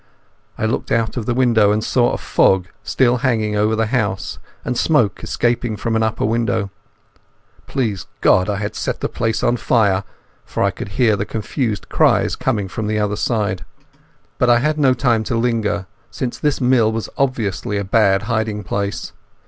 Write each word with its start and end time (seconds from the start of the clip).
I 0.57 0.65
looked 0.65 0.91
out 0.91 1.15
of 1.15 1.27
the 1.27 1.35
window 1.35 1.71
and 1.71 1.83
saw 1.83 2.09
a 2.11 2.17
fog 2.17 2.69
still 2.81 3.17
hanging 3.17 3.55
over 3.55 3.75
the 3.75 3.85
house 3.85 4.39
and 4.65 4.75
smoke 4.75 5.23
escaping 5.23 5.77
from 5.77 5.95
an 5.95 6.01
upper 6.01 6.25
window. 6.25 6.71
Please 7.67 8.07
God 8.19 8.49
I 8.49 8.55
had 8.55 8.73
set 8.75 9.01
the 9.01 9.07
place 9.07 9.43
on 9.43 9.57
fire, 9.57 10.03
for 10.43 10.63
I 10.63 10.71
could 10.71 10.89
hear 10.97 11.15
confused 11.23 11.87
cries 11.87 12.35
coming 12.35 12.67
from 12.67 12.87
the 12.87 12.97
other 12.97 13.15
side. 13.15 13.63
But 14.39 14.49
I 14.49 14.57
had 14.57 14.79
no 14.79 14.95
time 14.95 15.23
to 15.25 15.35
linger, 15.37 15.85
since 16.09 16.39
this 16.39 16.59
mill 16.59 16.91
was 16.91 17.07
obviously 17.15 17.77
a 17.77 17.83
bad 17.83 18.23
hiding 18.23 18.63
place. 18.63 19.13